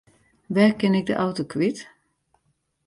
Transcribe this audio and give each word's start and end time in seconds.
Wêr 0.53 0.71
kin 0.79 0.97
ik 0.99 1.07
de 1.09 1.15
auto 1.23 1.43
kwyt? 1.53 1.79